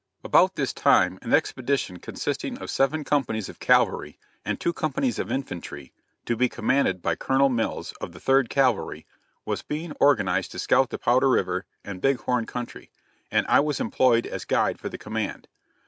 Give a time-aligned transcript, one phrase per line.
[0.23, 5.31] About this time an expedition consisting of seven companies of cavalry and two companies of
[5.31, 5.93] infantry
[6.25, 9.05] to be commanded by Colonel Mills of the Third Cavalry,
[9.45, 12.89] was being organized to scout the Powder River and Big Horn country,
[13.29, 15.47] and I was employed as guide for the command.